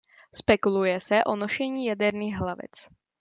Spekuluje 0.33 0.99
se 0.99 1.23
o 1.25 1.35
nošení 1.35 1.85
jaderných 1.85 2.35
hlavic. 2.35 2.89